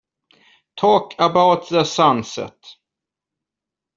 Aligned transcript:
Talk 0.77 1.13
about 1.19 1.69
the 1.69 1.83
sunset. 1.83 2.57